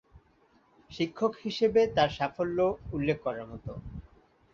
[0.91, 2.57] শিক্ষক হিসেবে তার সাফল্য
[2.93, 3.71] উল্লেখ করার মতো।